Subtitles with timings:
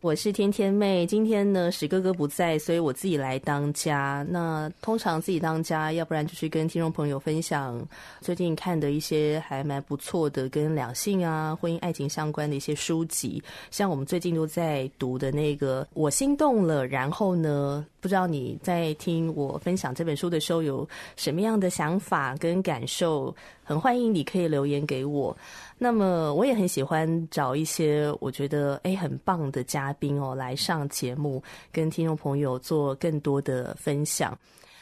[0.00, 4.24] 我是天天妹，今天呢，史哥哥不在，所以我自己来当家。
[4.30, 7.84] 那通常自己当家，要不然就是跟听众朋友分享
[8.20, 23.34] 最近看的一些还蛮不错的跟两性啊、婚姻爱情相关的一些书籍，像我们最近都在读的那个《我心动了》，然后呢，不知道你在听我分享这本书的时候有什么样的想法跟感受？
[23.68, 25.36] 很欢迎你可以留言给我。
[25.76, 34.34] 那么我也很喜欢找一些我觉得诶很棒的嘉宾哦来上节目，跟听众朋友做更多的分享，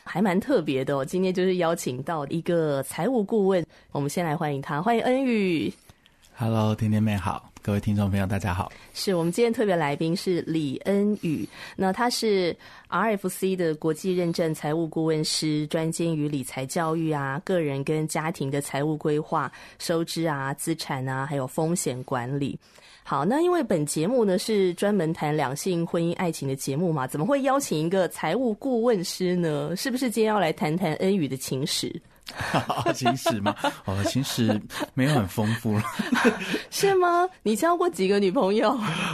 [0.05, 1.05] 还蛮特别的哦。
[1.05, 5.73] 今天就是邀请到一个财务顾问，我们先来欢迎他，欢迎恩宇。
[6.37, 7.51] Hello，甜甜妹好。
[7.67, 8.71] 各位听众朋友，大家好。
[8.95, 12.57] 是我们今天特别来宾是李恩宇，那他是
[12.89, 19.51] RFC 的国际认证财务顾问师，专精于理财教育啊，个人跟家庭的财务规划、
[19.81, 22.57] 收支啊、资产啊，还有风险管理。
[23.03, 29.75] 好，那因为本节目呢是专门谈两性、婚姻、爱情的节目嘛，怎么会邀请一个财务顾问师呢？
[29.75, 32.01] 是不是今天要来谈谈恩宇的情史？
[32.95, 33.55] 情史吗？
[33.85, 34.61] 哦，情史
[34.95, 35.83] 没有很丰富了，
[36.71, 37.29] 是吗？
[37.43, 38.71] 你交过几个女朋友？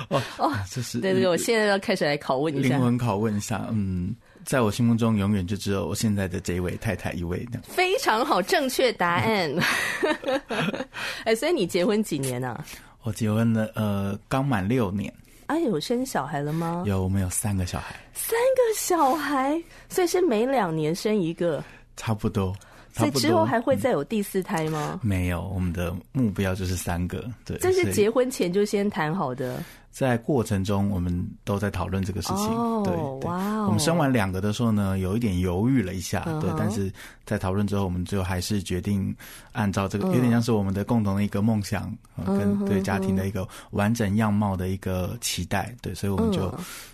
[0.08, 3.66] 哦哦，这是对对，我现在要开始来拷问一下，灵魂拷问一下。
[3.70, 7.60] 嗯，在我心目中，永远就只有我现在的这一位太太一位的。
[7.64, 9.52] 非常好，正确答案。
[11.24, 12.48] 哎，所以你结婚几年呢？
[12.48, 12.64] 啊？
[13.02, 15.12] 我结婚了，呃，刚满六年。
[15.46, 16.82] 哎，有生小孩了吗？
[16.86, 17.94] 有，我们有三个小孩。
[18.14, 21.62] 三个小孩，所以是每两年生一个，
[21.96, 22.54] 差不多。
[22.92, 25.00] 所以之后还会再有第四胎吗？
[25.02, 27.24] 嗯、没有，我们的目标就是三个。
[27.44, 29.62] 对，这是结婚前就先谈好的。
[29.90, 32.46] 在过程中，我们都在讨论这个事情。
[32.48, 33.66] 哦，对，哇、哦！
[33.66, 36.48] 我们生完两个的时候呢，有一点犹豫了一下，对。
[36.50, 36.90] 嗯、但是
[37.26, 39.14] 在讨论之后，我们最后还是决定
[39.52, 45.74] 按照这个，嗯、有点像是我们的共同的一个梦想，嗯、跟对家庭的一个完整样貌的一个期待。
[45.82, 46.52] 对，所以我们就。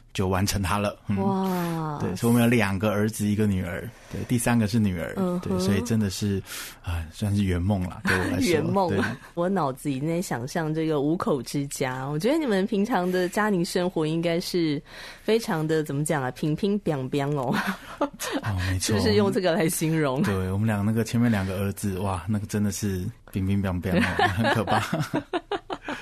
[0.08, 1.98] 嗯就完成它了，嗯、哇！
[2.00, 6.42] 对，所以我们有两个儿子，一个女儿，对，第三个是女儿，嗯、对，所以真的是
[6.82, 8.50] 啊，算是圆梦了，对我来说。
[8.50, 8.98] 圆梦对，
[9.34, 14.82] 我脑子里在想象这个五口之家，我觉得你们平常的家庭生活应该是
[15.22, 17.54] 非常的怎么讲啊，平平平平哦。
[18.00, 20.20] 哦，没错， 就是用这个来形容？
[20.22, 24.82] 对我们俩那个前面两个儿子，哇，那个真的是平平平平，很可怕。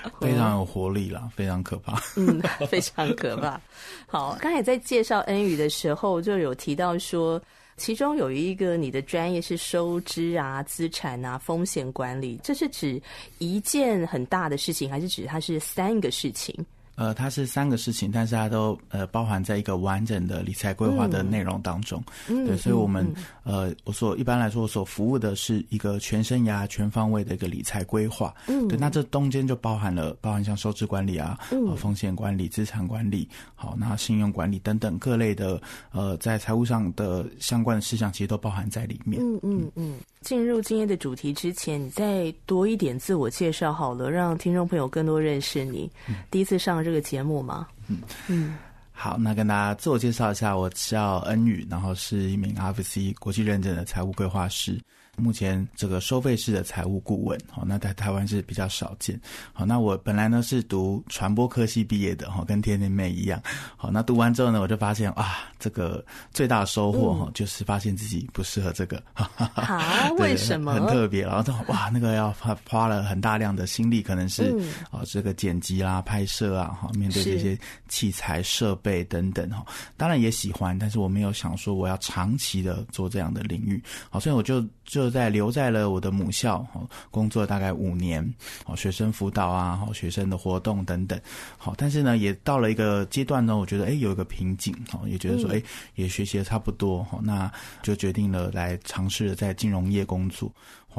[0.21, 2.01] 非常有活力啦，非常可怕。
[2.17, 3.61] 嗯，非常可怕。
[4.07, 7.41] 好，刚才在介绍恩宇的时候，就有提到说，
[7.77, 13.01] 其中有一个你的专业是收支啊、资产啊、风险管理，这是指
[13.39, 16.55] 一件很大的事情，还是指它是三个事情？
[16.97, 22.03] 呃，它是三个事情，但是它都呃包含在一个完整的理财规划的内容当中。
[22.29, 23.07] 嗯、对，所以我们、
[23.45, 28.35] 嗯、呃，我所一般来说，我所服务的是一个全生涯、全方位的一个理财规划。
[28.49, 35.61] 嗯，对，那这中间就包含了包含像收支管理啊、嗯、呃、风险管理、资产管理，好，那信用管理等等各类的
[35.93, 39.21] 呃，在财务上的相关的事项，其实都包含在里面。
[39.23, 39.95] 嗯嗯嗯。
[40.23, 45.89] 进入今天的主题之前，你再多一点自我介绍好了，让听众朋友更多认识你。
[46.09, 47.67] 嗯、第一次上这个节目吗？
[47.89, 47.99] 嗯
[48.29, 48.57] 嗯，
[48.93, 54.81] 好，那跟大家自我介绍一下，我叫恩宇，然后是一名 RFC 国际认证的财务规划师。
[55.17, 59.19] 目前这个收费式的财务顾问，好，那在台湾是比较少见。
[59.53, 63.43] 好，那我本来呢是读传播科系毕业的，哈，跟天天妹一样。
[63.77, 69.03] 好，那读完之后呢，我就发现啊，这个最大的收获哈，就是发现自己不适合这个。
[69.15, 70.11] 啊？
[70.19, 70.75] 为什么？
[70.75, 71.23] 很特别。
[71.23, 74.55] 然后哇，那个要花花了很大量的心力，可能是
[74.91, 77.59] 啊，这个剪辑啦、拍摄啊，哈，面对这些
[77.89, 79.65] 器材设备等等哈。
[79.97, 83.83] 当然也喜欢，但是我没有想说我要长期的做这样的领域。
[84.11, 85.07] 好，所以我就就。
[85.17, 86.63] 在留在了我的母校，
[87.11, 88.23] 工作大概五年，
[88.65, 91.19] 好，学生辅导啊，好，学生的活动等等，
[91.57, 95.63] 好，但是呢，也到了一个阶段呢，我觉得哎，有一个瓶颈，哦，也觉得说哎，
[95.95, 97.51] 也学习的差不多，哈，那
[97.83, 100.53] 就决定了来尝试在金融业工作。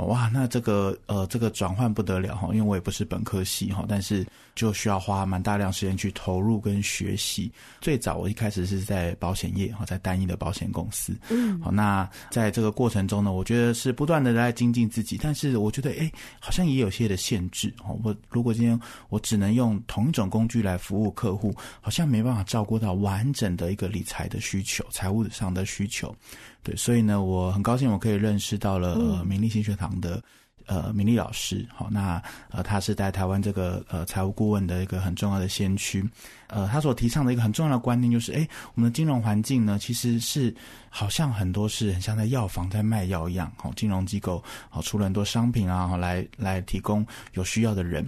[0.06, 7.52] 哇，那这个呃，这个转换不得了哈，因为我也不是本科系哈，但是就需要花蛮大量时间去投入跟学习。
[7.82, 18.00] 最早我一开始是在保险业哈，在单一的保险公司，嗯，好，那在这个过程中呢，我觉得是不断的在精进自己，但是我觉得哎，好像也有些的限制哦。
[18.04, 18.80] 我如果今天
[19.10, 26.16] 我只能用同一种工具来服务客户，好像没办法照顾到完整的一个理财的需求、财务上的需求。
[26.64, 30.22] 对，所以呢，我很高兴我可以认识到了呃，明利新学堂的
[30.66, 31.66] 呃，明丽老师。
[31.74, 36.04] 好，那呃，他是在台湾这个呃财务顾问的一个很重要的先驱。
[36.48, 40.54] 呃，他所提倡的一个很重要的观念就是，哎，我们的金融环境呢，其实是
[40.90, 43.50] 好像很多是很像在药房在卖药一样。
[43.56, 48.06] 好，金融机构好出了很多商品啊，来来提供有需要的人。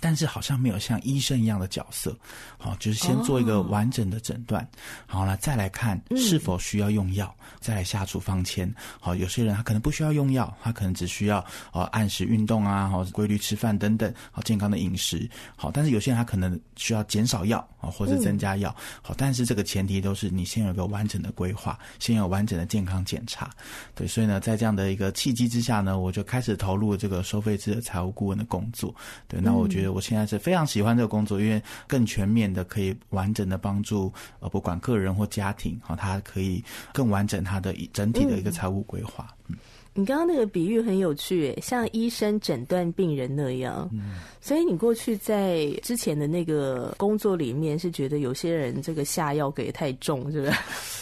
[0.00, 2.16] 但是好像没有像医生一样的角色，
[2.56, 4.66] 好，就是先做一个完整的诊断，
[5.06, 8.72] 好了，再来看是否需要用药，再来下处方签。
[8.98, 15.28] 好，有些人他可能不需要用药，他可能只需要呃按时运动啊，好，规律吃饭等等，好，健康的饮食。
[15.54, 18.74] 好，但是有些人他可能需要减少药啊，或者增加药。
[19.02, 23.50] 好，但是这个前提都是你先有一个完整的规划，先有完整的健康检查。
[23.94, 28.94] 对，所以呢，在这样的一个契机之下呢，我就开始投入这个收费制的财务顾问的工作。
[29.28, 29.68] 对，那我。
[29.74, 36.62] 觉得我现在是非常喜欢这个工作，因为更全面的可以完整的帮助呃，不管个人或家庭，好，他可以
[36.92, 39.26] 更完整他的整体的一个财务规划。
[39.48, 39.56] 嗯。
[39.96, 43.88] 你刚刚那个比喻很有趣，像医生诊断病人那样。
[43.92, 50.52] 嗯，所以你过去在之前的那个工作里面，是觉得有些人这个下药给太重，是不是？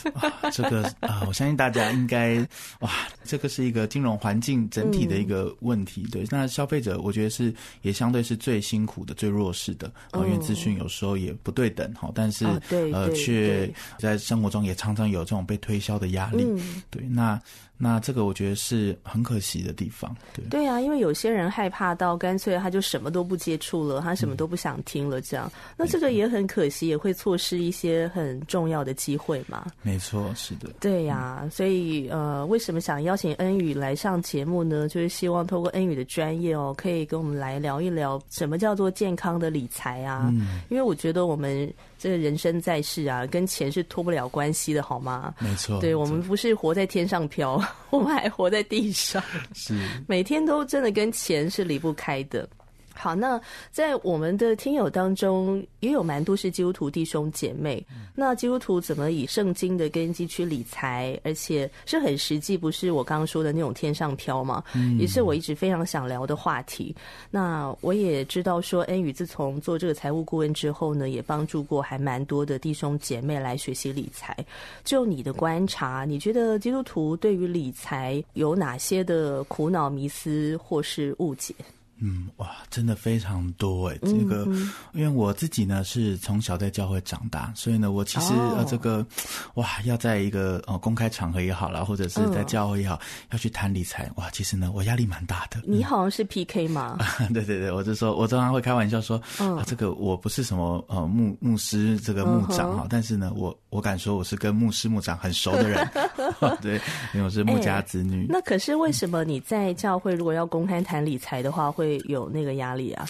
[0.15, 2.37] 啊，这个啊、呃，我相信大家应该
[2.81, 2.91] 哇，
[3.25, 6.03] 这个是一个金融环境整体的一个问题。
[6.07, 16.45] 嗯、对，那消费者我觉得是也相对是最辛苦的、最弱势的，因为资讯有时候也不对等哈，但是、哦、对呃，却在生活中也常常有这种被推销的压力。
[16.47, 17.41] 嗯、对，那。
[17.85, 29.67] 那这个我觉得是很可惜的地方，对对啊，因为有些人害怕到干脆他就什么都不接触了，他什么都不想听了，这样，嗯、那这个也很可惜，也会错失一些很重要的机会嘛。
[29.83, 30.71] 没错，是的。
[30.79, 34.87] 对呀、所以呃，为什么想邀请恩宇来上节目呢？
[34.87, 40.29] 就是希望透过恩宇的专业哦，可以跟我们来聊一聊什么叫做健康的理财啊。
[40.33, 41.69] 嗯、因为我觉得我们
[42.03, 45.33] 这个人生在世啊，跟钱是脱不了关系的，好吗？
[45.39, 47.63] 没错，对，我们不是活在天上飘。
[47.91, 49.23] 我们还活在地上，
[49.55, 49.79] 是
[50.09, 52.49] 每天都真的跟钱是离不开的。
[52.95, 53.41] 好，那
[53.71, 57.85] 在我们的听友当中，也有蛮多是基督徒弟兄姐妹。
[58.15, 64.63] 那基督徒怎么以圣经的根基去理财，而且是很实际，不是我刚刚说的那种天上飘吗？
[64.75, 66.95] 嗯，也是我一直非常想聊的话题。
[67.31, 74.37] 那我也知道说，恩宇自从做这个财务顾问之后呢，也帮助过还蛮多的弟兄姐妹来学习理财。
[74.85, 81.55] 就你的观察，你觉得基督徒对于理财有哪些的苦恼、迷思或是误解？
[82.05, 84.45] 嗯，哇，真的非常多哎，这个，
[84.93, 89.07] 因为我自己呢是从小在教会长大，所以呢，我其实呃这个，
[89.55, 95.61] 哇，要在一个呃公开场合也好啦，或者是在教会也好，嗯、要去谈理财，哇，其实呢我压力蛮大的。
[95.65, 96.99] 你好像是 PK 吗？
[97.21, 105.89] 嗯、对对对，我就说，我经常会开玩笑说，嗯、啊，这个我不是什么呃牧牧师这个牧长哈，嗯、但是呢，我我敢说我是跟牧师牧长很熟的人，
[106.61, 106.81] 对，
[107.15, 108.23] 因为我是牧家子女。
[108.23, 111.92] 欸、那可是为什么你在教会如果要公开谈理财的话会？
[112.01, 113.07] 有那个压力啊。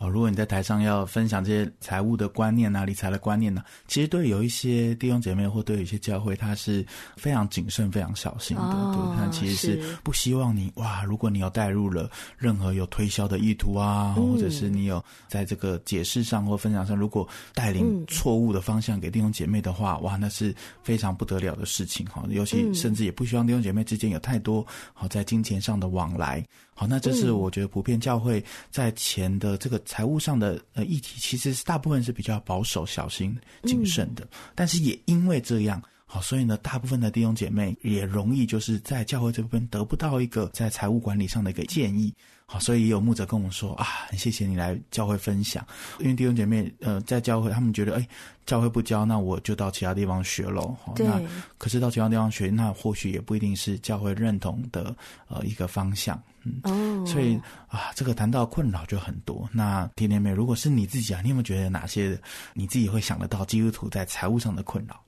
[0.00, 6.82] 哦，如果你在台上要分享这些财务的观念啊、理财的观念呢、啊，其实对有一些弟兄姐妹或对有一些教会，他是
[7.18, 8.62] 非常谨慎、非常小心的。
[8.62, 22.24] 哦、对，他其实是不希望你哇，如果你有带入了任何有推销的意图啊，嗯、或者是你有在这个解释上或分享上，如果带领错误的方向给弟兄姐妹的话，嗯、哇，那是非常不得了的事情哈。
[22.30, 26.42] 尤其甚至也不希望弟兄姐妹之间有太多好在金钱上的往来。
[26.72, 34.24] 好，那这是我觉得普遍教会在钱的这个财务上的呃议题，其实是大部分是比较保守、小心、谨慎的。
[34.54, 35.82] 但是也因为这样，
[36.12, 42.12] 好，所以呢，大部分的弟兄姐妹也容易就是在教会这部分得不到一个在财务管理上的一个建议。
[42.46, 45.64] 好，所以也有牧者跟我们说啊，很谢谢你来教会分享，
[46.00, 48.08] 因为弟兄姐妹呃在教会他们觉得哎。
[48.46, 50.76] 教会不教，那我就到其他地方学喽。
[50.96, 51.22] 对那
[51.56, 54.92] 可是到其他地方学，那或许也不一定是教会认同的
[55.28, 56.20] 呃一个方向。
[56.42, 57.38] 嗯，哦、所以
[57.68, 59.48] 啊，这个谈到困扰就很多。
[59.52, 62.20] 那甜甜妹，如果是你自己啊，你有没有觉得哪些
[62.54, 65.00] 你自己会想得到基督徒在财务上的困扰？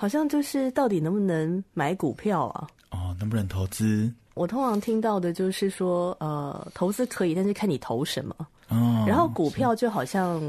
[0.00, 2.66] 好像就是到底能不能买股票啊？
[2.90, 4.10] 哦，能不能投资？
[4.32, 8.34] 我通常听到的就是说，呃，投资可以，但是看你投什么。
[8.70, 10.40] 哦，然后股票就好像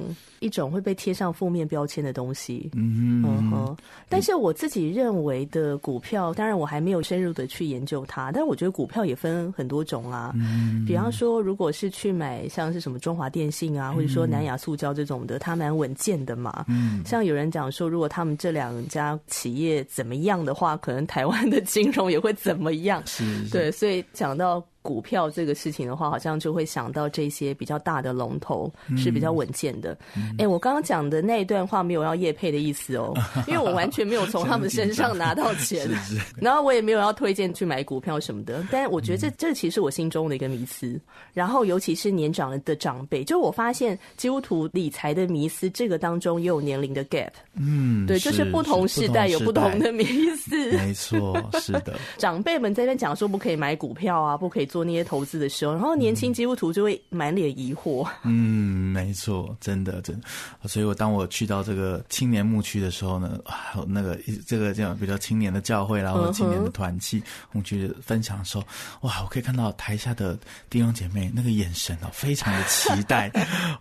[0.41, 2.69] 一种会被贴上负面标签的东西。
[2.73, 3.77] 嗯嗯哼。
[4.09, 10.33] 但是我自己认为的股票，当然我还没有深入的去研究它，但是我觉得股票也分很多种啊。
[10.35, 10.83] 嗯。
[10.85, 16.65] 比方说，如果是去买像是什么中华电信啊，或者说南亚塑胶这种的，它蛮稳健的嘛。
[16.67, 17.01] 嗯。
[17.05, 23.01] 像有人讲说，如果他们这两家企业怎么样的话，可能台湾的金融也会怎么样。
[23.05, 23.47] 是。
[23.49, 24.61] 对，所以讲到。
[24.83, 28.67] 股票这个事情的话，好像就会想到这些比较大的龙头
[28.97, 29.95] 是比较稳健的。
[30.37, 33.13] 哎、我刚刚讲的那一段话没有要叶配的意思哦，
[33.47, 35.89] 因为我完全没有从他们身上拿到钱，
[36.39, 38.65] 然后我也没有要推荐去买股票什么的。
[38.71, 40.99] 但是我觉得这这其实我心中的一个迷思。
[41.33, 47.29] 然后尤其是年长的长辈，就我发现基督徒理财的迷思，这个当中也有年龄的 gap。
[47.55, 50.71] 嗯，对，就是不同时代有不同的迷思。
[50.73, 51.97] 没错，是的。
[52.17, 58.07] 长辈们在那讲说不可以买股票啊，不可以做那些投资的时候，然后年轻基督徒就会满脸疑惑。
[58.23, 60.20] 嗯，没错，真的，真的。
[60.65, 68.63] 所以我当我去到这个青年牧区的时候呢，啊，那个这个这样比较青年的教会啦，或者青年的团契牧区分享的时候，
[69.01, 70.35] 哇，我可以看到台下的
[70.69, 73.29] 弟兄姐妹那个眼神哦，非常的期待，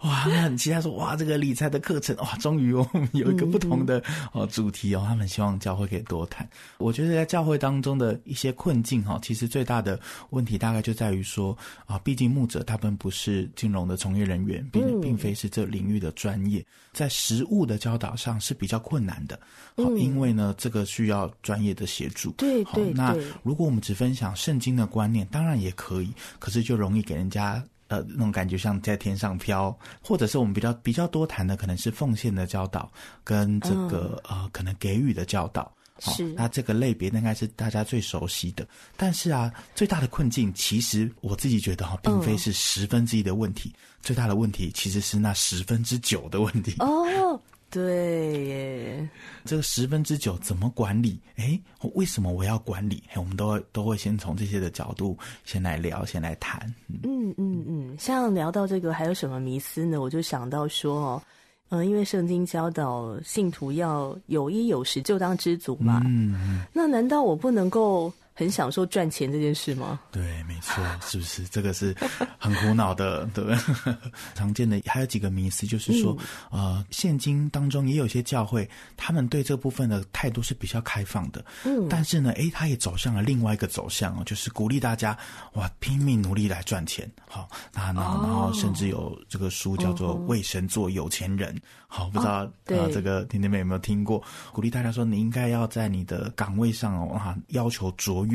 [0.03, 6.47] 哇，他们很期待说，哇，这个理财的课程，哇，终于我们有一个不同的哦主题哦，他们希望教会可以多谈。
[6.77, 9.99] 我觉得在教会当中的一些困境哈，其实最大的
[10.31, 11.25] 问题大概就在于。
[11.31, 11.57] 说
[11.87, 19.41] 啊，毕竟牧者他们不是金融的从业人员，并并非是这领域的专业，在实物的教导上是比较困难的。
[19.77, 22.31] 好，因为呢，这个需要专业的协助。
[22.33, 22.93] 对对对。
[22.93, 32.93] 那如果我们只分享圣经的观念，当然也可以，可是就容易给人家呃那种感觉像在天上飘，或者是我们比较比较多谈的可能是奉献的教导
[33.25, 35.73] 跟这个呃可能给予的教导。
[36.01, 38.67] 是，那这个类别应该是大家最熟悉的。
[38.97, 46.75] 但是啊，最大的困境其实我自己觉得哈，并非是十分之一的问题，嗯、最大的问题其实是那十分之九的问题。
[46.79, 49.09] 哦，对耶，
[49.45, 51.21] 这个十分之九怎么管理？
[51.37, 51.61] 哎，
[51.95, 53.03] 为什么我要管理？
[53.15, 56.73] 我们都会都会先从这些的角度先来聊，先来谈。
[57.05, 60.01] 嗯嗯嗯，像聊到这个，还有什么迷思呢？
[60.01, 61.23] 我就想到说哦。
[61.71, 66.03] 嗯，因为圣经教导信徒要有衣有食，就当知足嘛。
[66.05, 70.01] 嗯，那难道我不能够很享受赚钱这件事吗？
[70.11, 71.45] 对，没错，是不是？
[71.45, 71.95] 这个是
[72.39, 73.95] 很苦恼的，对不对？
[74.35, 76.17] 常见的还有几个迷思，就是说，
[76.51, 78.67] 嗯、呃，现今当中也有些教会，
[78.97, 81.45] 他们对这部分的态度是比较开放的。
[81.67, 85.15] 嗯，但是呢，诶，他也走向了另外一个走向哦，就是鼓励大家
[85.53, 87.07] 哇，拼命努力来赚钱。
[87.29, 91.55] 好，那那然后甚至有这个书叫做《为神做有钱人》。
[91.93, 92.51] 好，不知道啊，
[92.91, 94.23] 这个甜甜妹有没有听过？
[94.51, 98.30] 鼓励大家说，你应该要在你的岗位上哦，哈，要求卓越。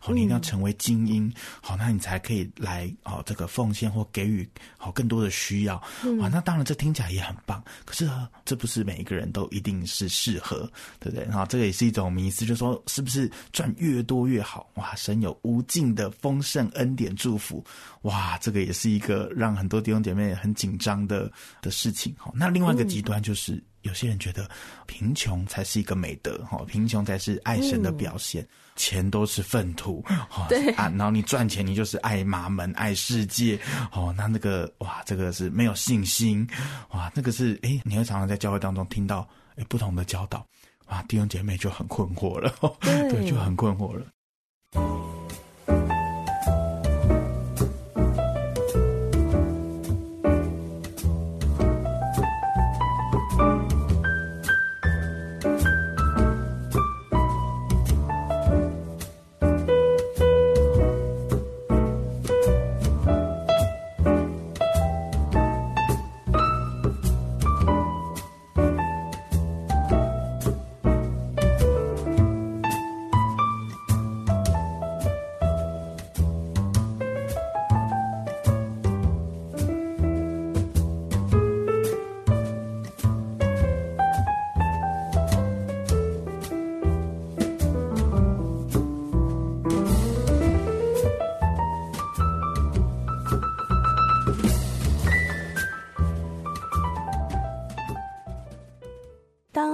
[0.00, 1.26] 好，你一定要成为精英。
[1.26, 5.82] 嗯、好，那你才可以来哦，这个奉献或给予好更多的需要。
[6.04, 7.60] 嗯、哇，那当然这听起来也很棒。
[7.84, 8.08] 可是
[8.44, 11.24] 这不是每一个人都一定是适合，对不对？
[11.24, 14.70] 然后这个也是一种迷思，就是说是不是赚越多越好？
[14.74, 17.64] 哇，神有无尽的丰盛恩典祝福。
[18.02, 22.14] 哇，这个也是一个让很多弟兄姐妹很紧张的的事情。
[22.18, 23.54] 好，那另外一个极端就是。
[23.54, 24.46] 嗯有些人觉得
[24.86, 33.58] 贫穷才是一个美德，哈，贫穷才是爱神的表现，嗯、钱都是粪土，哈，对啊，然后你赚钱，你就是爱马门、爱世界，
[33.92, 36.46] 哦，那那个哇，这个是没有信心，
[36.90, 40.44] 哇，那个是哎、欸，你会常常在教会当中听到哎不同的教导，
[40.84, 44.04] 啊，弟兄姐妹就很困惑了，对， 对，就很困惑了。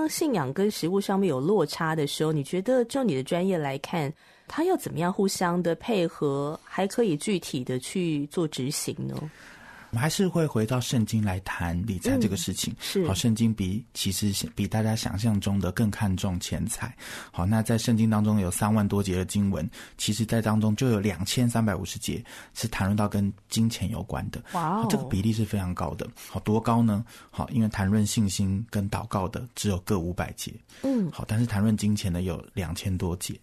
[0.08, 4.12] 信仰跟食物上面有落差的时候，你觉得就你的专业来看，
[4.46, 9.14] 他要怎么样互相的配合，还可以具体的去做执行呢？
[9.94, 12.72] 我们还是会回到圣经来谈理财这个事情。
[12.72, 16.92] 嗯、是，好，圣经比其实比大家想象中的更看重钱财。
[17.30, 22.20] 好，那在圣经当中有三万多节的经文，其实在当中就有两千三百五十节
[22.54, 24.42] 是谈论到跟金钱有关的。
[24.54, 26.04] 哇哦，这个比例是非常高的。
[26.28, 27.04] 好，多高呢？
[27.30, 30.52] 好，因为谈论信心跟祷告的只有各五百节。
[30.82, 33.38] 嗯，好，但是谈论金钱的有两千多节。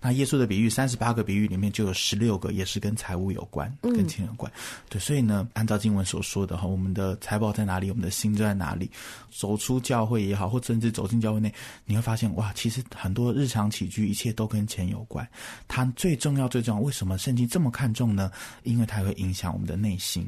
[0.00, 4.50] 那耶稣的比喻，三十八个比喻里面就有十六个也是跟财务有关，跟钱有关。
[4.88, 8.90] 对，所以呢，按照经文所说的哈，我们的财宝在哪里，我们的心就在哪里。
[9.30, 11.52] 走出教会也好，或甚至走进教会内，
[11.84, 15.26] 你会发现哇，其实很多日常起居，一切都跟钱有关。
[15.68, 18.30] 它最重要、最重要，为什么圣经这么看重呢？
[18.62, 20.26] 因为它会影响我们的内心。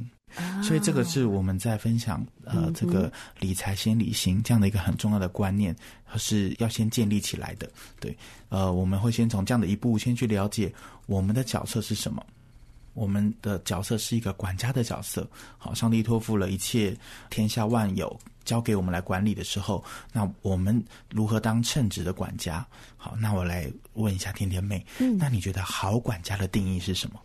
[0.62, 5.74] 所以这个是我们在分享呃，这个理财先理心这样的一个很重要的观念，
[6.16, 7.70] 是要先建立起来的。
[8.00, 8.16] 对，
[8.48, 10.72] 呃，我们会先从这样的一步先去了解
[11.06, 12.24] 我们的角色是什么。
[12.94, 15.28] 我们的角色是一个管家的角色。
[15.56, 16.96] 好，上帝托付了一切
[17.30, 22.66] 天下万有交给我们来管理的时候，那我们如何当称职的管家？
[22.96, 27.20] 好，那我来问一下甜甜妹，嗯，那你觉得好管家的定义是什么？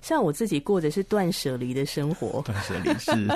[0.00, 3.28] 像我自己过的是断舍离的生活，断舍离是，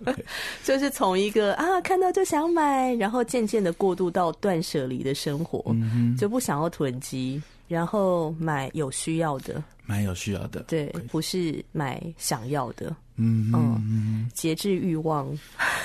[0.64, 15.28] 就是从一个啊看到就想买，然后渐渐的过渡到断舍离的生活，嗯，就不想要囤积，然后买有需要的，买有需要的，对，不是买想要的，嗯嗯，节制欲望，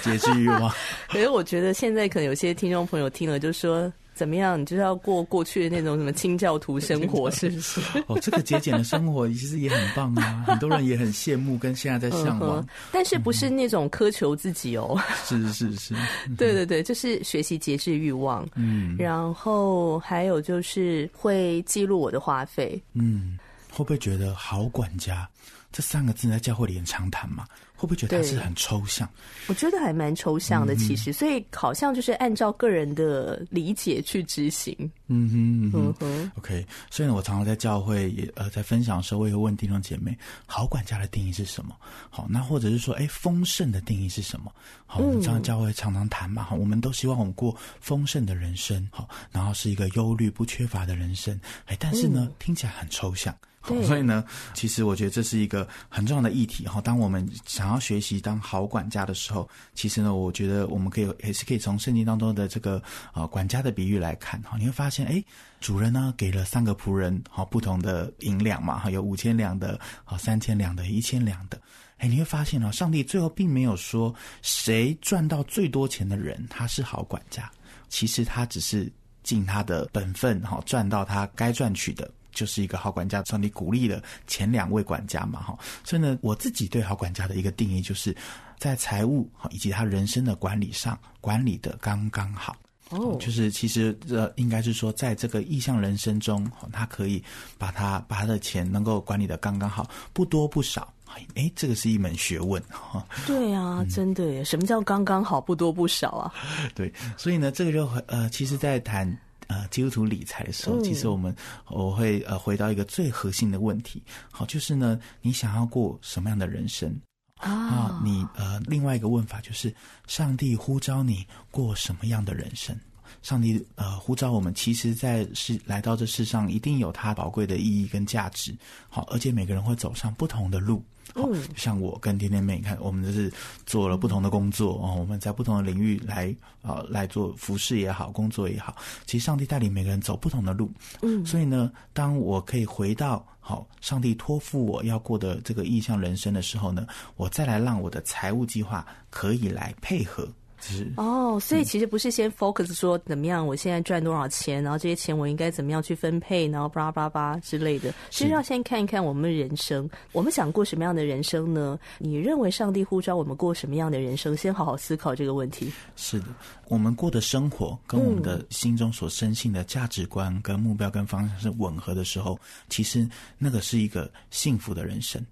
[0.01, 0.73] 节制欲望。
[1.09, 3.91] 可是我觉得现在可能有些听众朋友听了就说。
[4.21, 4.61] 怎么样？
[4.61, 7.81] 你就是要过过去的那种什么清教徒生活，是不是？
[8.05, 12.63] 哦，这个节俭的生活其实也很棒啊， 很多人也很羡慕，跟现在在向往。
[12.91, 14.95] 但是不是那种苛求自己哦？
[15.25, 15.95] 是是是，
[16.37, 18.47] 对对对，就是学习节制欲望。
[18.53, 22.79] 嗯，然后还有就是会记录我的花费。
[22.93, 23.39] 嗯，
[23.71, 25.27] 会不会觉得好管家
[25.71, 27.45] 这三个字在教会里很常谈嘛？
[27.75, 29.09] 会不会觉得它是很抽象？
[29.47, 34.75] 我觉得还蛮抽象的，其实，嗯、所以好像就是按照个人的理解去执行。
[35.07, 36.63] 嗯哼，嗯哼，OK。
[36.91, 41.75] 所以呢，我常常在教会也呃在分享的时候，我也会问弟兄姐妹：好管家的定义是什么？
[42.11, 44.53] 好，那或者是说，哎，丰盛的定义是什么？
[44.85, 51.39] 好，我们常常教会常常谈嘛，好，我们都希望我们过丰盛的人生，好，然后是一个忧虑不缺乏的人生。
[51.65, 53.35] 哎，但是呢，嗯、听起来很抽象。
[53.63, 56.81] 所以呢，其实我觉得这是一个很重要的议题哈。
[56.81, 62.81] 当我们想要学习当好管家的时候，其实呢，我觉得我们可以也是可以从圣经当中的这个
[63.13, 64.57] 呃管家的比喻来看哈。
[64.57, 65.23] 你会发现，哎，
[65.59, 71.61] 主人呢给了三个仆人好不同的银两嘛哈，有五千两的，好三千两的，一千两的。
[71.97, 77.49] 哎，你会发现呢，上帝最后并没有说谁赚到最多钱的人他是好管家，
[77.89, 82.11] 其实他只是尽他的本分哈，赚到他该赚取的。
[82.31, 88.15] 就是一个好管家，上帝鼓励了前两位管家嘛，哈，所以呢，我自己对好管家的一个定义，就是
[88.57, 92.55] 在财务以及他人生的管理上管理的刚刚好。
[92.89, 97.23] 哦，就是其实这应该是说，在这个意向人生中，他可以
[97.57, 100.91] 把他把他的钱能够管理的刚刚好，不多不少。
[101.35, 103.05] 哎，这个是一门学问哈。
[103.25, 106.33] 对啊，嗯、真的耶，什么叫刚刚好，不多不少啊？
[106.75, 109.17] 对，所以呢，这个就呃，其实，在谈。
[109.51, 111.35] 呃，基督徒理财的时候，其实我们
[111.67, 116.97] 我会呃回到一个最核心的问题，好，就是呢，你想要过什么样的人生
[117.35, 117.99] 啊？
[118.01, 119.75] 你呃，另外一个问法就是，
[120.07, 122.73] 上帝呼召你过什么样的人生？
[123.21, 128.55] 上帝呃呼召我们，其实在世来到这世上，一定有它宝贵的意义跟价值，
[128.89, 130.83] 好，而且每个人会走上不同的路。
[131.13, 133.29] 好，像我跟天天妹，你看，我们就是
[133.65, 134.95] 做了不同的工作哦。
[134.97, 138.77] 我们在不同的领域来啊来做服饰也好，工作也好。
[139.05, 140.71] 其实上帝带领每个人走不同的路，
[141.01, 150.25] 嗯，所以呢，当我可以回到好上帝托付我要过的这个意向人生的时候呢，我再来让我的财务计划可以来配合。
[150.61, 157.93] 是哦，所以其实不是先 focus 说怎么样，我现在赚多少钱，然后这些钱我应该怎么样去分配，然后巴拉巴拉之类的。
[158.09, 161.79] 其实要先看一看我们的人生，我们想过什么样的人生呢？
[161.97, 164.37] 你认为上帝呼召我们过什么样的人生？
[164.37, 165.71] 先好好思考这个问题。
[165.95, 166.27] 是的，
[166.67, 175.25] 我们过的生活跟我们的心中所深信的价值观、跟目标、跟方向是吻合的时候，其实那个是一个幸福的人生。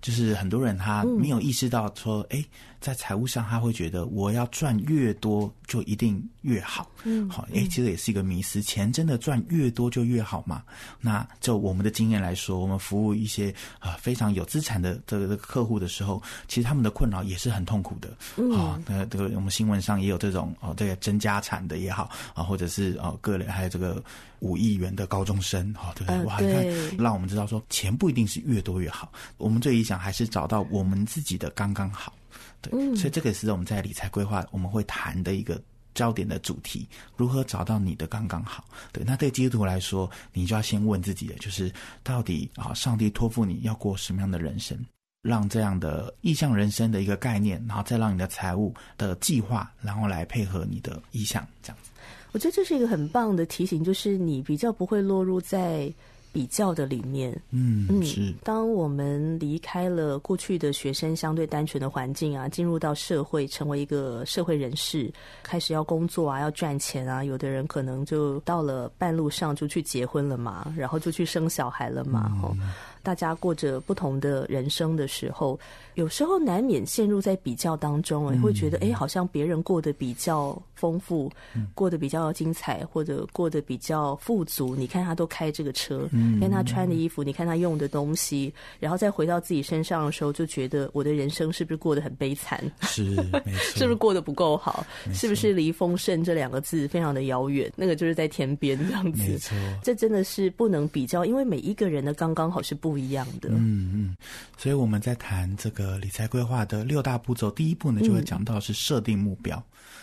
[0.00, 2.46] 就是很多人他没有意识到说，哎、嗯，
[2.84, 10.62] 在财务上他会觉得我要赚越多就一定越好，嗯，好，哎，其实也是一个迷失，钱真的赚越多就越好吗？
[11.00, 18.10] 那就我们的经验来说，我们服务一些啊、呃、非常有资产的这个客户的时候，其实他们的困扰也是很痛苦的，
[18.54, 24.04] 啊、嗯，那这个我们新闻上也有这种哦，这个争家产的也好啊，或者是哦个人还有这个
[24.40, 26.22] 五亿元的高中生，哈，对不对？
[26.24, 29.54] 哇，你看，让我们知道说钱不一定是越多越好，我们。
[29.64, 32.12] 最理想还是找到我们自己的刚刚好。
[32.60, 35.60] 对，嗯、所以这个是我们在理财规划我们会谈的一个
[35.94, 38.64] 焦点的主题，如何找到你的刚刚好。
[38.92, 44.78] 对，那对基督徒来说，你就要先问自己的，就是到底啊，上帝托付你要过什么样的人生？
[45.22, 51.90] 让这样的意向人生的一个概念，然后再让你的财务的计划，然后来配合你的意向，这样子。
[52.32, 55.90] 我觉得这是一个很棒的提醒，就是你比较不会落入在
[56.34, 57.32] 比较的里面。
[57.50, 58.34] 嗯嗯，是。
[58.42, 65.10] 当我们离开了过去的学生相对单纯的环境啊，进入到社会，成为一个社会人士，
[65.44, 72.72] 开始要工作啊，要赚钱啊，有的人可能就到了半路上就去结婚了嘛，然后就去生小孩了嘛，嗯
[73.04, 75.60] 大家过着不同的人生的时候，
[75.94, 84.74] 有时候难免陷入在比较当中，哎、嗯，会觉得哎，好像别人过得比较丰富，嗯、过得比较精彩，或者过得比较富足。
[84.74, 92.58] 你看他都开这个车，嗯、看他穿的衣服，你看他用的东西，然后再回到自己身上的时候，就觉得我的人生是不是过得很悲惨？
[92.82, 93.14] 是，
[93.76, 94.86] 是不是过得不够好？
[95.12, 97.70] 是不是离丰盛这两个字非常的遥远？
[97.76, 99.38] 那个就是在天边这样子。
[99.82, 102.94] 这真的是不能比较，因为每一个人的刚刚好是不。
[102.94, 104.16] 不一样的，嗯嗯，
[104.56, 109.62] 所以我们在谈这个呃理财规划的六大步骤，第一步呢就会讲到是设定目标。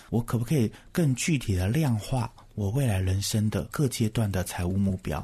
[0.10, 5.20] 我可不可以更具体的量化我未来人生的各阶段的财务目标？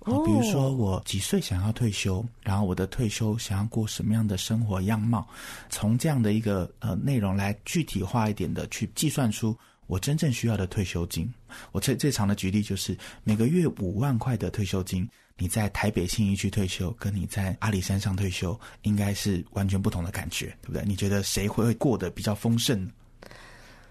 [0.00, 5.26] 哦，比如说我几岁想要退休，然后我的退休想要过什么样的生活样貌？
[5.70, 11.32] 从这样的一个呃内容来具体化一点的去计算出我真正需要的退休金。
[11.70, 15.08] 我最最常的举例就是每个月五万块的退休金。
[15.36, 20.82] 你在台北信义区退休，跟你在阿里山上退休，应该是完全不同的感觉，对不对？
[20.86, 22.88] 你觉得谁会会过得比较丰盛？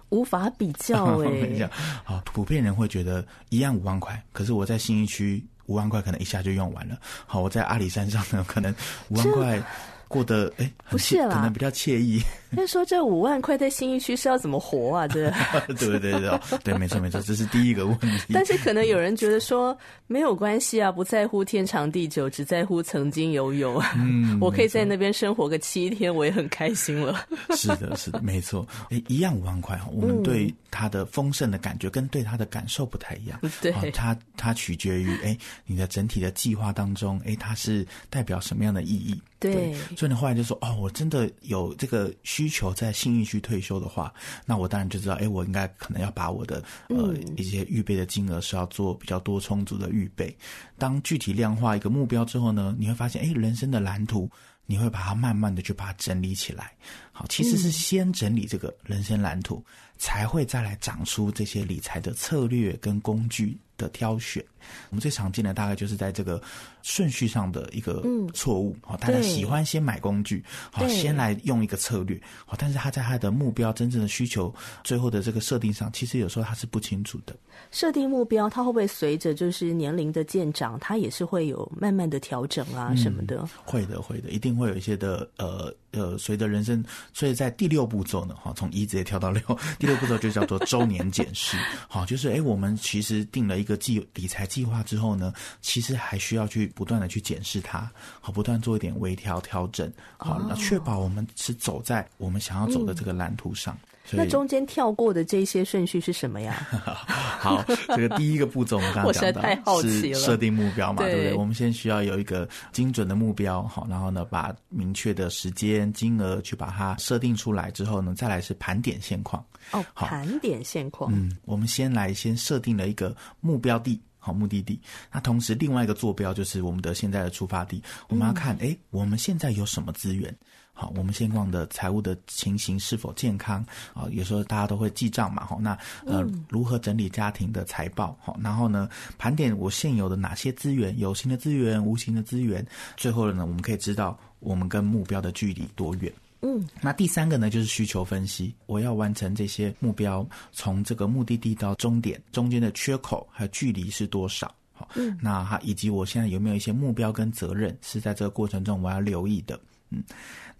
[0.09, 1.27] 无法比较哎、
[1.59, 1.69] 欸。
[2.03, 6.97] 好，普遍人会觉得一样五万块，可是我在信义区五万块可能一下就用完了。
[7.25, 8.73] 好，我在阿里山上呢，可能
[9.09, 9.63] 五万块。
[10.11, 12.21] 过得哎，不是啦，可能比较惬意。
[12.53, 15.07] 那说这五万块在新一区是要怎么活啊？
[15.07, 15.31] 这
[15.79, 18.31] 对对对对，对，没错没错，这是第一个问题。
[18.33, 19.75] 但是可能有人觉得说
[20.07, 23.81] 没有关系啊，不在乎天长地久，只在乎曾经拥有。
[23.95, 27.25] 嗯，我可以在那边生活个七天，我也很开心了。
[27.55, 28.67] 是的，是的，没错。
[28.89, 33.39] 哎，一样五万块，我们对它的丰盛的感觉跟对它的感受不太一样。
[33.61, 39.17] 对，它它取决于哎你的整体的计划当中，哎它是代表什么样的意义？
[39.39, 39.73] 对。
[40.01, 44.11] 所以你后来就说哦，我真的有这个需求在信义区退休的话，
[44.47, 50.35] 那我当然就知道，哎，我应该可能要把我的呃一些预备的金额是要做比较多充足的预备。
[50.79, 54.27] 当具体量化一个目标之后呢，你会发现，哎，人生的蓝图，
[54.65, 56.71] 你会把它慢慢的去把它整理起来。
[57.11, 59.63] 好，其实是先整理这个人生蓝图，
[59.97, 64.43] 才会再来长出这些理财的策略跟工具的挑选。
[64.89, 66.41] 我们最常见的大概就是在这个
[66.83, 77.35] 顺序上的一个错误，好、嗯，大家喜欢先买工具，好，先来用一个策略，好，但是他在他的目标真正的需求最后的这个设定上，其实有时候他是不清楚的。
[77.71, 83.37] 设定目标，它会不会随着就是年龄的渐长，它也是会有慢慢的调整啊什么的？
[83.41, 86.83] 嗯、会的，会的，一定会有一些的呃呃，随着人生，
[87.13, 89.41] 所以在第六步骤呢，哈，从一直接跳到六，
[89.79, 94.45] 第六步骤就叫做周年检视，好，就是哎，我们其实定了一个计理财。
[94.45, 103.73] 计划之后呢，其实还需要去不断的去检视它，好，不断做一点微调调整，好，那确保我们是走在我们想要走的这个蓝图上。
[103.83, 106.67] 嗯、那中间跳过的这些顺序是什么呀？
[107.39, 111.33] 好，这个第一个步骤我们刚刚讲到是设定目标嘛，对，对不对？
[111.35, 119.43] 我们先需要有一个精准的目标，好，然后呢，把明确的时间、金额去把它设定出来之后呢，再来是盘点现况。
[119.71, 121.11] 哦，盘点现况。
[121.13, 124.01] 嗯，我们先来先设定了一个目标地。
[124.23, 124.79] 好，目的地。
[125.11, 127.81] 那同时，另外一个坐标就是我们的现在的出发地。
[128.07, 130.31] 我们要看，哎、嗯，我们现在有什么资源？
[130.73, 133.63] 好，我们现况的财务的情形是否健康？
[133.93, 135.45] 啊，有时候大家都会记账嘛。
[135.45, 138.17] 好，那呃，如何整理家庭的财报？
[138.19, 142.65] 好，然后呢，盘点我现有的哪些资源，有形的资源、无形的资源。
[142.97, 146.11] 最后呢，我们可以知道我们跟目标的距离多远。
[146.41, 148.51] 嗯，那第三个呢，就是需求分析。
[148.65, 154.51] 我要完成这些目标，从这个目的地到终点中间的缺口还有距离是多少？
[154.73, 159.59] 好，嗯，那哈，以及我现在有没有一些目标跟责任是在这个过程中我要留意的？
[159.91, 160.03] 嗯，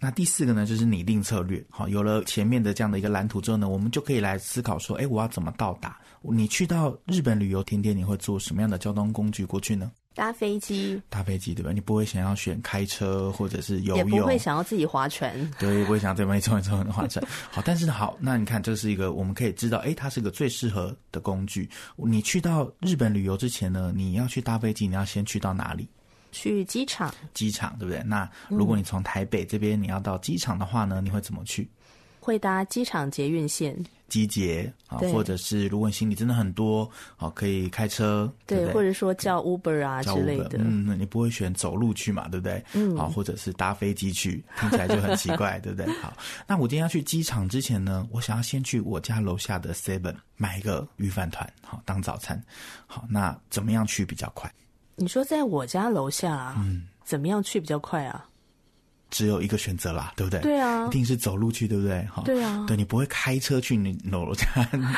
[0.02, 1.64] 那第四个呢，就是拟定策略。
[1.70, 5.96] 好，有了前面的这样的一个蓝图之后呢，我们就可以来思考说，哎，我要怎么到达？
[6.22, 9.92] 你去到日本旅游，天天你会坐什么样的交通工具过去呢？
[10.14, 11.70] 搭飞机，搭飞机对吧？
[11.72, 17.24] 你不会想要选开车或者是游泳，也不会想要自己划船， 对，不会想要这边一冲一冲的划船。
[17.52, 21.70] 好，但是好，那你看，这是一个我们可以知道，哎，它是个最适合的工具。
[21.96, 25.88] 你去到日本旅游之前呢，你要去搭飞机，你要先去到哪里？
[26.32, 27.14] 去机场。
[27.34, 28.02] 机场对不对？
[28.02, 31.68] 那如果你从台北这边你要到机场的话呢，你会怎么去？
[32.18, 33.76] 会搭机场捷运线。
[34.08, 40.58] 机捷啊，或者是如果你行李真的很多，好，可以开车，对，对对或者说叫 Uber 啊之类的。
[40.58, 42.62] 嗯，那你不会选走路去嘛，对不对？
[42.74, 45.90] 嗯，好，或者是搭飞机去，听起来就很奇怪，对不对？
[46.02, 46.14] 好，
[46.46, 52.40] 那我今天要去机场之前呢，我想要先去我家楼下的 Seven 买一个鱼饭团，好当早餐。
[52.86, 54.52] 好，那怎么样去比较快？
[54.96, 58.26] 你说在我家楼下，嗯，怎么样去比较快啊？
[59.12, 60.40] 只有一个选择啦，对不对？
[60.40, 62.02] 对啊，一定是走路去，对不对？
[62.06, 64.46] 哈，对啊，对，你不会开车去你楼家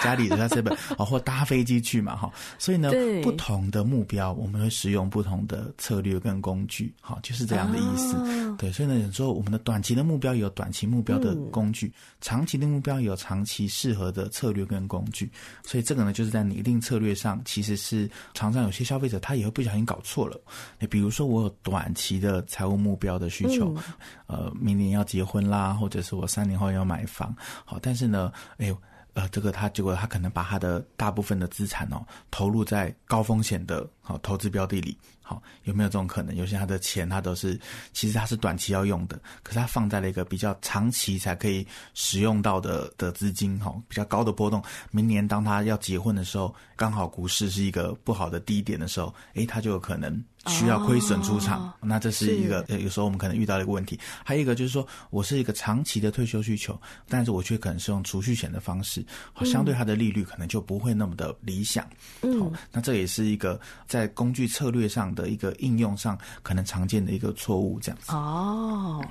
[0.00, 2.32] 家里的这边啊，或搭飞机去嘛，哈。
[2.56, 2.92] 所以呢，
[3.24, 8.14] 不同的目标，我们会使用不同的策略跟工具，哈，就是这样的意思。
[8.14, 15.28] 啊、对，所以呢，有时候我们的短期的目标有短期目标的工具，嗯、长期的目标有长期适合的策略跟工具。
[15.64, 20.40] 所以这个呢，就是在拟定策略上，其实是常常有些消费者他也会不小心搞错了。
[20.78, 23.74] 你比如说，我有短期的财务目标的需求。
[23.76, 23.82] 嗯
[24.26, 28.76] 呃，明年要结婚啦，或者是我三年后要买房，好，但是呢，哎呦，
[29.14, 34.96] 呃，这个他结果他可能把他的大部分的资产哦投入在高风险的好投资标的里。
[35.26, 36.36] 好，有没有这种可能？
[36.36, 37.58] 有些他的钱，他都是
[37.94, 44.62] 其实他是短期要用的，可是他放在了一个比较长期才可以使用到的的资金，哈，比较高的波动。
[44.90, 51.68] 明年当他要结婚的时候，刚好股市是一个不好的低点的时候，诶，他就有可能需要亏损出场。
[51.68, 53.98] 哦、那这是一个是有时候我们可能遇到的一个问题。
[54.24, 61.88] 还有一个就是说，我是一个长期的退休需求，但是我却可能是用储蓄险的方式，好，相对它的利率可能就不会那么的理想。
[62.22, 69.04] 嗯，好，那这也是一个在工具策略上的一个应用上可能常见的一个错误，这样子哦。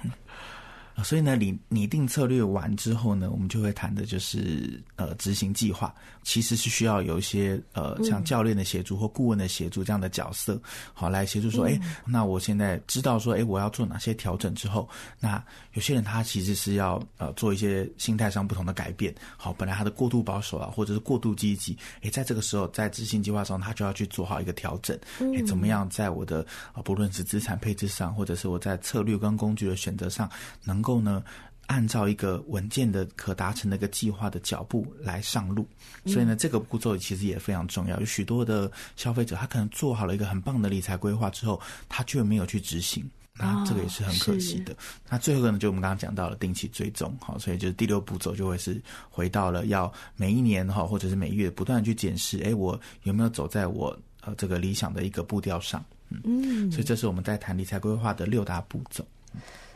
[0.95, 10.61] 嗯所以呢，拟拟定策略完之后呢，我们就会谈的就是呃执行计划，其实是需要有一些呃像教练的协助或顾问的协助这样的角色，
[10.93, 14.87] 好来协助说，哎，那我现在知道说，哎，我要做哪些调整之后，
[15.19, 24.95] 那有些人他其实是要呃做一些心态上不同的改变，好，本来他的过度保守啊，或者是过度积极，哎，在这个时候在执行计划中，他就要去做好一个调整，
[25.35, 30.29] 哎，怎么样在我的啊不论是资产配置上，或者是我在策略跟工具的选择上
[30.63, 30.82] 能。
[30.83, 31.23] 能够呢，
[31.67, 35.65] 按照一个稳健的、可达成的一个计划的脚步来上路，
[36.05, 37.97] 所以呢，这个步骤其实也非常重要。
[38.01, 44.73] 有许多的消费者，他可能做好了一个很棒的理财规划之后，他却没有去执行，那这个也是很可惜的。
[44.73, 44.77] 哦、
[45.09, 55.81] 那最后一个呢，就我们刚刚讲到了定期追踪，好，所以就是第六步骤就会是回到了要每一年哈，或者是每月不断去检视，哎，我有没有走在我呃这个理想的一个步调上？
[56.09, 59.07] 嗯，嗯，所以这是我们在谈理财规划的六大步骤。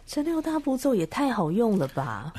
[0.08, 2.32] 这六大步骤也太好用了吧！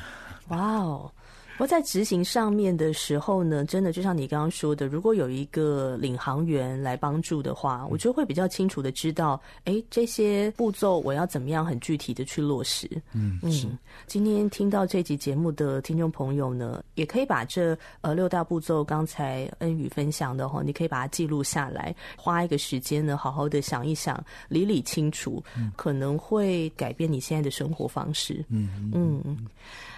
[0.47, 1.11] 哇哦。
[1.59, 12.89] 不过在执行上面的时候呢，真的就像你刚刚说的，如果有一个领航员来帮助的话，我就会比较清楚的知道，哎，这些步骤我要怎么样很具体的去落实。
[13.11, 24.17] 嗯嗯，今天听到这集节目的听众朋友呢，也可以把这呃六大步骤刚才恩宇分享的哈，你可以把它记录下来，花一个时间呢，好好的想一想，
[24.47, 25.43] 理理清楚，
[25.75, 28.45] 可能会改变你现在的生活方式。
[28.47, 29.21] 嗯嗯。
[29.25, 29.45] 嗯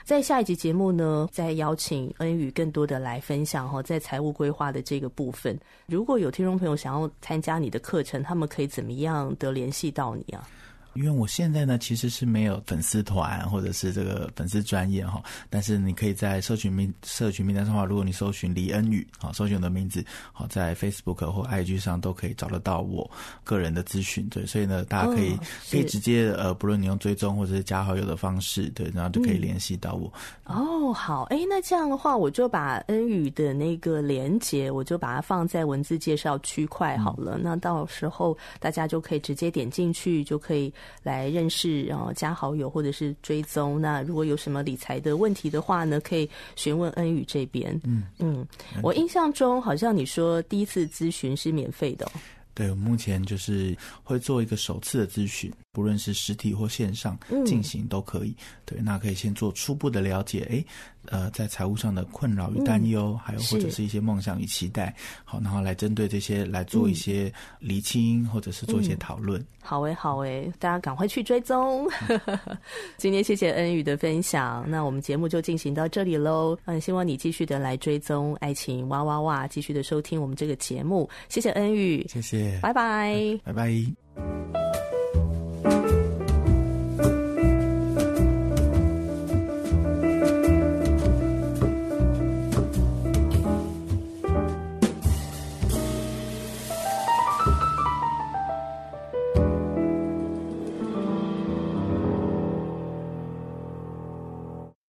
[0.04, 10.48] 在下一集节目呢，邀请恩宇更多的来分享哈，在财务规划的这个部分，如果有听众朋友想要参加你的课程，他们可以怎么样的联系到你啊？
[10.94, 23.10] 因为我现在呢，其实是没有粉丝团或者是这个粉丝专业哈，但是你可以在社群名社群名单上的话，如果你搜寻李恩宇，好，搜寻我的名字，好，在 Facebook 或 IG 上都可以找得到我
[23.44, 30.12] 个人的资讯，对，所以呢，大家可以、哦、可以直接呃，不论你用追踪或者是加好友的方式，对，然后就可以联系到我。
[30.46, 40.74] 嗯、哦，好，哎，那这样的话，我就把恩宇的那个连接，我就把它放在文字介绍区块好了，嗯、那到时候大家就可以直接点进去，就可以。
[41.04, 43.82] 来认识，然后加好友或者是追踪。
[43.82, 47.80] 那如果有什么理财的问题的话呢，可以询问恩宇这边。
[47.84, 48.48] 嗯嗯，
[48.82, 52.12] 我印象中好像你说第一次咨询是免费的哦。
[52.54, 58.30] 对，我目前就是会做一个首次的咨询，不论是实体或线上进行都可以。
[58.32, 60.42] 嗯、对，那可以先做初步的了解。
[60.50, 60.66] 诶
[61.08, 69.44] 呃，在财务上的困扰与担忧，嗯、还有或者是一些梦想与期待，好，然后来针对这些来做一些厘清，嗯、或者是做一些讨论。
[69.64, 71.88] 好诶，好诶，大家赶快去追踪。
[72.98, 76.58] 今天谢谢恩宇的分享，那我们节目就进行到这里喽。
[76.66, 81.10] 嗯，希望你继续的来追踪爱情哇哇哇，继续的收听我们这个节目。
[81.30, 83.72] 谢谢恩宇，谢谢，拜拜，拜拜。